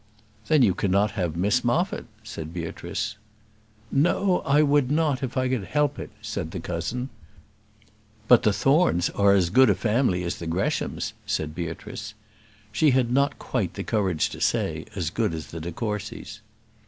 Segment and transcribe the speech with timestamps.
[0.47, 3.17] "Then you cannot have Miss Moffat," said Beatrice.
[3.91, 7.09] "No; I would not if I could help it," said the cousin.
[8.27, 12.15] "But the Thornes are as good a family as the Greshams," said Beatrice.
[12.71, 16.39] She had not quite the courage to say, as good as the de Courcys.